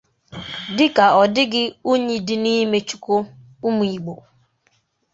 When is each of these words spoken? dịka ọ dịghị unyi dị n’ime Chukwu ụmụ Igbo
dịka 0.77 1.05
ọ 1.21 1.23
dịghị 1.33 1.63
unyi 1.91 2.15
dị 2.27 2.35
n’ime 2.43 2.77
Chukwu 2.87 3.15
ụmụ 3.67 3.83
Igbo 3.95 4.13